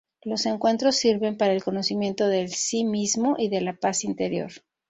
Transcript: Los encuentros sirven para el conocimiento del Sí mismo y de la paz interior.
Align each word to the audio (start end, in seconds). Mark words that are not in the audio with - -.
Los 0.23 0.47
encuentros 0.47 0.95
sirven 0.95 1.37
para 1.37 1.53
el 1.53 1.63
conocimiento 1.63 2.27
del 2.27 2.49
Sí 2.49 2.85
mismo 2.85 3.35
y 3.37 3.49
de 3.49 3.61
la 3.61 3.73
paz 3.73 4.03
interior. 4.03 4.49